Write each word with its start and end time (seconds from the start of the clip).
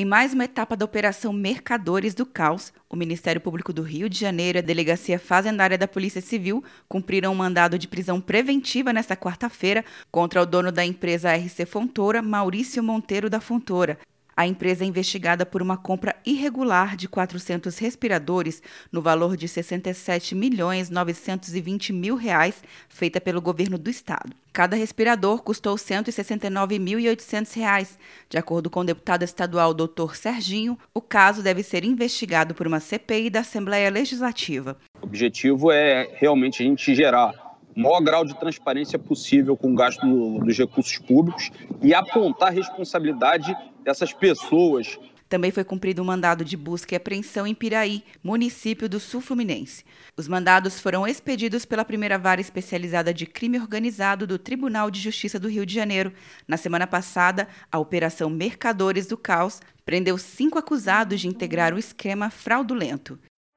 Em 0.00 0.04
mais 0.04 0.32
uma 0.32 0.44
etapa 0.44 0.76
da 0.76 0.84
Operação 0.84 1.32
Mercadores 1.32 2.14
do 2.14 2.24
Caos, 2.24 2.72
o 2.88 2.94
Ministério 2.94 3.40
Público 3.40 3.72
do 3.72 3.82
Rio 3.82 4.08
de 4.08 4.16
Janeiro 4.16 4.56
e 4.56 4.60
a 4.60 4.62
Delegacia 4.62 5.18
Fazendária 5.18 5.76
da 5.76 5.88
Polícia 5.88 6.20
Civil 6.20 6.62
cumpriram 6.88 7.32
um 7.32 7.34
mandado 7.34 7.76
de 7.76 7.88
prisão 7.88 8.20
preventiva 8.20 8.92
nesta 8.92 9.16
quarta-feira 9.16 9.84
contra 10.08 10.40
o 10.40 10.46
dono 10.46 10.70
da 10.70 10.84
empresa 10.84 11.34
RC 11.34 11.66
Fontoura, 11.66 12.22
Maurício 12.22 12.80
Monteiro 12.80 13.28
da 13.28 13.40
Fontoura, 13.40 13.98
a 14.38 14.46
empresa 14.46 14.84
é 14.84 14.86
investigada 14.86 15.44
por 15.44 15.60
uma 15.60 15.76
compra 15.76 16.14
irregular 16.24 16.94
de 16.94 17.08
400 17.08 17.76
respiradores 17.78 18.62
no 18.92 19.02
valor 19.02 19.36
de 19.36 19.48
67 19.48 20.36
milhões 20.36 20.90
920 20.90 21.92
mil 21.92 22.14
reais, 22.14 22.62
feita 22.88 23.20
pelo 23.20 23.42
governo 23.42 23.76
do 23.76 23.90
estado. 23.90 24.32
Cada 24.52 24.76
respirador 24.76 25.42
custou 25.42 25.74
R$ 25.74 25.80
169.800. 25.80 27.98
De 28.28 28.38
acordo 28.38 28.70
com 28.70 28.78
o 28.78 28.84
deputado 28.84 29.24
estadual 29.24 29.74
Dr. 29.74 30.14
Serginho, 30.14 30.78
o 30.94 31.00
caso 31.00 31.42
deve 31.42 31.64
ser 31.64 31.84
investigado 31.84 32.54
por 32.54 32.68
uma 32.68 32.78
CPI 32.78 33.30
da 33.30 33.40
Assembleia 33.40 33.90
Legislativa. 33.90 34.76
O 35.02 35.06
objetivo 35.06 35.72
é 35.72 36.10
realmente 36.14 36.62
a 36.62 36.66
gente 36.66 36.94
gerar 36.94 37.47
maior 37.78 38.00
grau 38.00 38.24
de 38.24 38.38
transparência 38.38 38.98
possível 38.98 39.56
com 39.56 39.72
o 39.72 39.74
gasto 39.74 40.04
dos 40.40 40.58
recursos 40.58 40.98
públicos 40.98 41.50
e 41.80 41.94
apontar 41.94 42.48
a 42.48 42.52
responsabilidade 42.52 43.56
dessas 43.84 44.12
pessoas. 44.12 44.98
Também 45.28 45.50
foi 45.50 45.62
cumprido 45.62 46.00
um 46.00 46.06
mandado 46.06 46.42
de 46.42 46.56
busca 46.56 46.94
e 46.94 46.96
apreensão 46.96 47.46
em 47.46 47.54
Piraí, 47.54 48.02
município 48.24 48.88
do 48.88 48.98
Sul 48.98 49.20
Fluminense. 49.20 49.84
Os 50.16 50.26
mandados 50.26 50.80
foram 50.80 51.06
expedidos 51.06 51.66
pela 51.66 51.84
primeira 51.84 52.18
vara 52.18 52.40
especializada 52.40 53.12
de 53.12 53.26
crime 53.26 53.58
organizado 53.60 54.26
do 54.26 54.38
Tribunal 54.38 54.90
de 54.90 54.98
Justiça 55.00 55.38
do 55.38 55.48
Rio 55.48 55.66
de 55.66 55.74
Janeiro. 55.74 56.12
Na 56.46 56.56
semana 56.56 56.86
passada, 56.86 57.46
a 57.70 57.78
Operação 57.78 58.30
Mercadores 58.30 59.06
do 59.06 59.18
Caos 59.18 59.60
prendeu 59.84 60.16
cinco 60.16 60.58
acusados 60.58 61.20
de 61.20 61.28
integrar 61.28 61.74
o 61.74 61.78
esquema 61.78 62.30
fraudulento. 62.30 63.18